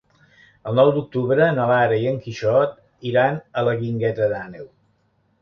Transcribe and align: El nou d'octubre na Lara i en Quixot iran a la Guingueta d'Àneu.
El 0.69 0.77
nou 0.77 0.87
d'octubre 0.95 1.49
na 1.59 1.67
Lara 1.71 1.99
i 2.05 2.07
en 2.13 2.17
Quixot 2.23 2.73
iran 3.11 3.39
a 3.63 3.67
la 3.69 3.77
Guingueta 3.85 4.33
d'Àneu. 4.35 4.67